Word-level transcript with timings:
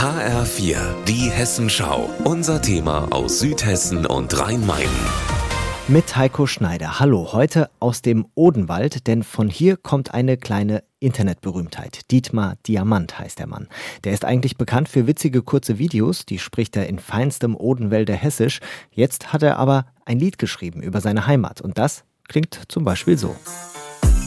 HR4, 0.00 0.78
die 1.06 1.30
Hessenschau. 1.30 2.08
Unser 2.24 2.62
Thema 2.62 3.08
aus 3.12 3.38
Südhessen 3.40 4.06
und 4.06 4.40
Rhein-Main. 4.40 4.88
Mit 5.88 6.16
Heiko 6.16 6.46
Schneider. 6.46 7.00
Hallo, 7.00 7.34
heute 7.34 7.68
aus 7.80 8.00
dem 8.00 8.24
Odenwald, 8.34 9.06
denn 9.06 9.22
von 9.22 9.50
hier 9.50 9.76
kommt 9.76 10.14
eine 10.14 10.38
kleine 10.38 10.84
Internetberühmtheit. 11.00 12.10
Dietmar 12.10 12.56
Diamant 12.66 13.18
heißt 13.18 13.38
der 13.40 13.46
Mann. 13.46 13.68
Der 14.04 14.14
ist 14.14 14.24
eigentlich 14.24 14.56
bekannt 14.56 14.88
für 14.88 15.06
witzige 15.06 15.42
kurze 15.42 15.78
Videos, 15.78 16.24
die 16.24 16.38
spricht 16.38 16.78
er 16.78 16.86
in 16.86 16.98
feinstem 16.98 17.54
Odenwälder 17.54 18.14
Hessisch. 18.14 18.60
Jetzt 18.90 19.34
hat 19.34 19.42
er 19.42 19.58
aber 19.58 19.84
ein 20.06 20.18
Lied 20.18 20.38
geschrieben 20.38 20.82
über 20.82 21.02
seine 21.02 21.26
Heimat 21.26 21.60
und 21.60 21.76
das 21.76 22.04
klingt 22.26 22.58
zum 22.68 22.84
Beispiel 22.84 23.18
so. 23.18 23.36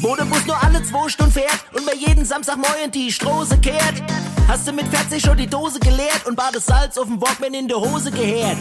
Wo 0.04 0.18
der 0.18 0.26
Bus 0.26 0.46
nur 0.46 0.62
alle 0.62 0.84
zwei 0.84 1.08
Stunden 1.08 1.32
fährt 1.32 1.64
und 1.72 1.86
bei 1.86 1.94
jedem 1.96 2.26
Samstagmorgen 2.26 2.92
die 2.92 3.10
Strose 3.10 3.58
kehrt. 3.60 4.04
Hast 4.50 4.68
du 4.68 4.74
mit 4.74 4.86
40 4.90 5.24
schon 5.24 5.38
die 5.38 5.48
Dose 5.48 5.80
geleert 5.80 6.26
und 6.28 6.38
war 6.38 6.52
das 6.52 6.66
Salz 6.66 6.98
auf 6.98 7.08
dem 7.08 7.22
Walkman 7.22 7.54
in 7.54 7.70
der 7.70 7.78
Hose 7.78 8.12
gehärt. 8.12 8.58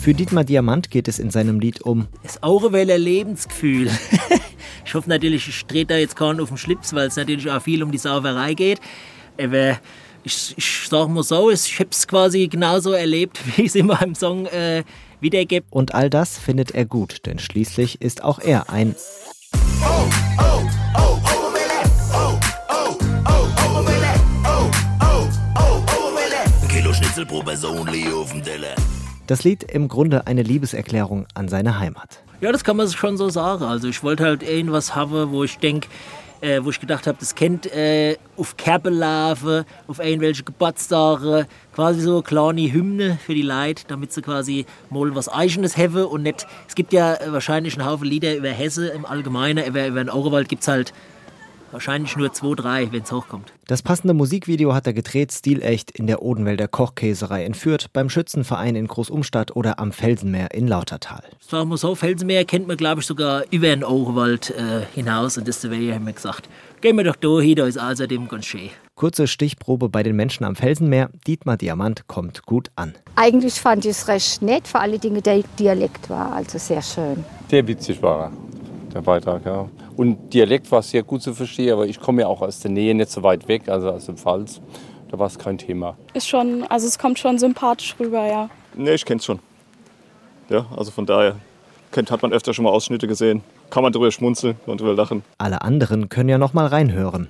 Für 0.00 0.12
Dietmar 0.14 0.42
Diamant 0.42 0.90
geht 0.90 1.06
es 1.06 1.20
in 1.20 1.30
seinem 1.30 1.60
Lied 1.60 1.80
um 1.82 2.08
das 2.24 2.42
Aureweller 2.42 2.98
Lebensgefühl. 2.98 3.88
ich 4.84 4.94
hoffe 4.94 5.08
natürlich, 5.08 5.46
ich 5.46 5.64
drehe 5.64 5.86
da 5.86 5.96
jetzt 5.96 6.16
keinen 6.16 6.40
auf 6.40 6.48
den 6.48 6.58
Schlips, 6.58 6.92
weil 6.92 7.06
es 7.06 7.14
natürlich 7.14 7.48
auch 7.48 7.62
viel 7.62 7.80
um 7.84 7.92
die 7.92 7.98
Sauerei 7.98 8.54
geht. 8.54 8.80
Aber 9.40 9.78
ich, 10.24 10.54
ich 10.56 10.88
sag 10.90 11.08
mal 11.08 11.22
so, 11.22 11.52
ich 11.52 11.78
habe 11.78 11.90
es 11.92 12.08
quasi 12.08 12.48
genauso 12.48 12.90
erlebt, 12.90 13.38
wie 13.56 13.66
es 13.66 13.76
in 13.76 13.86
meinem 13.86 14.16
Song 14.16 14.46
äh, 14.46 14.82
wiedergibt. 15.20 15.68
Und 15.70 15.94
all 15.94 16.10
das 16.10 16.36
findet 16.36 16.72
er 16.72 16.84
gut, 16.84 17.26
denn 17.26 17.38
schließlich 17.38 18.00
ist 18.02 18.24
auch 18.24 18.40
er 18.40 18.70
ein 18.70 18.96
Kilo 26.68 26.92
Schnitzel 26.92 27.26
pro 27.26 27.42
Person, 27.42 27.88
auf 28.12 28.32
dem 28.32 28.42
Teller. 28.42 28.74
Das 29.26 29.42
Lied 29.42 29.62
im 29.62 29.88
Grunde 29.88 30.26
eine 30.26 30.42
Liebeserklärung 30.42 31.26
an 31.34 31.48
seine 31.48 31.78
Heimat. 31.78 32.22
Ja, 32.40 32.52
das 32.52 32.62
kann 32.62 32.76
man 32.76 32.88
schon 32.90 33.16
so 33.16 33.30
sagen. 33.30 33.64
Also 33.64 33.88
ich 33.88 34.02
wollte 34.02 34.24
halt 34.24 34.42
irgendwas 34.42 34.94
haben, 34.94 35.30
wo 35.30 35.44
ich 35.44 35.56
denke, 35.58 35.88
äh, 36.44 36.62
wo 36.62 36.70
ich 36.70 36.78
gedacht 36.78 37.06
habe, 37.06 37.16
das 37.18 37.34
kennt 37.34 37.66
äh, 37.74 38.16
auf 38.36 38.56
Kerbelave, 38.56 39.64
auf 39.88 39.98
irgendwelche 39.98 40.44
Geburtstage, 40.44 41.46
quasi 41.74 42.02
so 42.02 42.14
eine 42.14 42.22
kleine 42.22 42.70
Hymne 42.70 43.18
für 43.24 43.34
die 43.34 43.42
Leute, 43.42 43.84
damit 43.88 44.12
sie 44.12 44.20
quasi 44.20 44.66
mal 44.90 45.14
was 45.14 45.28
Eigenes 45.28 45.78
haben 45.78 46.04
und 46.04 46.22
nicht, 46.22 46.46
es 46.68 46.74
gibt 46.74 46.92
ja 46.92 47.16
wahrscheinlich 47.28 47.78
einen 47.78 47.88
Haufen 47.88 48.06
Lieder 48.06 48.36
über 48.36 48.50
Hesse 48.50 48.88
im 48.88 49.06
Allgemeinen, 49.06 49.66
aber 49.66 49.86
über 49.86 50.04
den 50.04 50.10
Auerwald 50.10 50.50
gibt 50.50 50.62
es 50.62 50.68
halt 50.68 50.92
Wahrscheinlich 51.74 52.16
nur 52.16 52.32
zwei, 52.32 52.54
drei, 52.54 52.92
wenn 52.92 53.02
es 53.02 53.10
hochkommt. 53.10 53.52
Das 53.66 53.82
passende 53.82 54.14
Musikvideo 54.14 54.74
hat 54.74 54.86
er 54.86 54.92
gedreht, 54.92 55.32
stilecht 55.32 55.90
in 55.90 56.06
der 56.06 56.22
Odenwälder 56.22 56.68
Kochkäserei 56.68 57.44
in 57.44 57.54
Fürth, 57.54 57.88
beim 57.92 58.08
Schützenverein 58.08 58.76
in 58.76 58.86
Großumstadt 58.86 59.56
oder 59.56 59.80
am 59.80 59.90
Felsenmeer 59.90 60.54
in 60.54 60.68
Lautertal. 60.68 61.24
Sagen 61.40 61.70
wir 61.70 61.76
so, 61.76 61.96
Felsenmeer 61.96 62.44
kennt 62.44 62.68
man, 62.68 62.76
glaube 62.76 63.00
ich, 63.00 63.08
sogar 63.08 63.42
über 63.50 63.66
den 63.66 63.82
Odenwald 63.82 64.50
äh, 64.50 64.86
hinaus. 64.94 65.36
Und 65.36 65.48
deswegen 65.48 65.92
haben 65.92 66.06
wir 66.06 66.12
gesagt, 66.12 66.48
gehen 66.80 66.96
wir 66.96 67.02
doch 67.02 67.16
da 67.16 67.40
hin, 67.40 67.56
da 67.56 67.66
ist 67.66 67.80
außerdem 67.80 68.28
ganz 68.28 68.44
schön. 68.46 68.70
Kurze 68.94 69.26
Stichprobe 69.26 69.88
bei 69.88 70.04
den 70.04 70.14
Menschen 70.14 70.44
am 70.44 70.54
Felsenmeer. 70.54 71.10
Dietmar 71.26 71.56
Diamant 71.56 72.06
kommt 72.06 72.46
gut 72.46 72.70
an. 72.76 72.94
Eigentlich 73.16 73.54
fand 73.54 73.84
ich 73.84 73.90
es 73.90 74.06
recht 74.06 74.42
nett, 74.42 74.68
vor 74.68 74.80
allen 74.80 75.00
Dingen 75.00 75.24
der 75.24 75.42
Dialekt 75.58 76.08
war 76.08 76.34
also 76.34 76.56
sehr 76.56 76.82
schön. 76.82 77.24
Der 77.50 77.66
witzig 77.66 78.00
war, 78.00 78.30
der 78.94 79.00
Beitrag, 79.00 79.44
ja. 79.44 79.68
Und 79.96 80.34
Dialekt 80.34 80.70
war 80.72 80.82
sehr 80.82 81.02
gut 81.02 81.22
zu 81.22 81.34
verstehen, 81.34 81.72
aber 81.72 81.86
ich 81.86 82.00
komme 82.00 82.22
ja 82.22 82.26
auch 82.26 82.42
aus 82.42 82.60
der 82.60 82.70
Nähe, 82.70 82.94
nicht 82.94 83.10
so 83.10 83.22
weit 83.22 83.46
weg, 83.46 83.68
also 83.68 83.90
aus 83.90 84.06
dem 84.06 84.16
Pfalz. 84.16 84.60
Da 85.10 85.18
war 85.18 85.28
es 85.28 85.38
kein 85.38 85.58
Thema. 85.58 85.96
Ist 86.14 86.28
schon, 86.28 86.64
also 86.68 86.86
es 86.88 86.98
kommt 86.98 87.18
schon 87.18 87.38
sympathisch 87.38 87.94
rüber, 88.00 88.26
ja. 88.26 88.50
Nee, 88.74 88.94
ich 88.94 89.04
kenn's 89.04 89.24
schon. 89.24 89.38
Ja, 90.48 90.66
also 90.76 90.90
von 90.90 91.06
daher 91.06 91.36
kennt, 91.92 92.10
hat 92.10 92.22
man 92.22 92.32
öfter 92.32 92.52
schon 92.52 92.64
mal 92.64 92.70
Ausschnitte 92.70 93.06
gesehen. 93.06 93.42
Kann 93.70 93.84
man 93.84 93.92
drüber 93.92 94.10
schmunzeln 94.10 94.56
und 94.66 94.80
drüber 94.80 94.94
lachen. 94.94 95.22
Alle 95.38 95.62
anderen 95.62 96.08
können 96.08 96.28
ja 96.28 96.38
noch 96.38 96.54
mal 96.54 96.66
reinhören. 96.66 97.28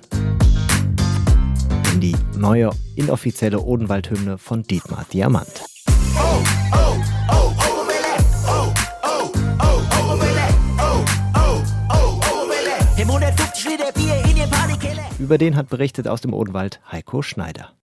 In 1.93 2.01
die 2.01 2.15
neue 2.35 2.71
inoffizielle 2.95 3.61
Odenwald-Hymne 3.61 4.37
von 4.39 4.63
Dietmar 4.63 5.05
Diamant. 5.13 5.65
Im 5.87 6.17
150 6.17 7.14
Über 15.25 15.39
den 15.39 15.55
hat 15.55 15.69
berichtet 15.69 16.07
aus 16.07 16.21
dem 16.21 16.35
Odenwald 16.35 16.79
Heiko 16.91 17.23
Schneider. 17.23 17.75